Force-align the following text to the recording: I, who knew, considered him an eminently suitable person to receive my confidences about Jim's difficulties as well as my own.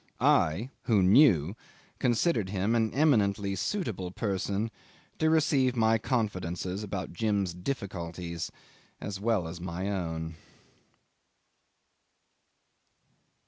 I, 0.19 0.71
who 0.85 1.03
knew, 1.03 1.55
considered 1.99 2.49
him 2.49 2.73
an 2.73 2.91
eminently 2.91 3.55
suitable 3.55 4.09
person 4.09 4.71
to 5.19 5.29
receive 5.29 5.75
my 5.75 5.99
confidences 5.99 6.81
about 6.83 7.13
Jim's 7.13 7.53
difficulties 7.53 8.51
as 8.99 9.19
well 9.19 9.47
as 9.47 9.61
my 9.61 9.91
own. 9.91 10.37